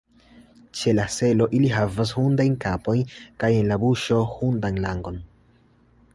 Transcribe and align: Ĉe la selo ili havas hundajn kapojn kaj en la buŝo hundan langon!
Ĉe 0.77 0.93
la 0.99 1.03
selo 1.15 1.47
ili 1.57 1.69
havas 1.73 2.13
hundajn 2.21 2.57
kapojn 2.65 3.05
kaj 3.45 3.53
en 3.59 3.71
la 3.75 3.79
buŝo 3.85 4.21
hundan 4.35 4.83
langon! 4.89 5.23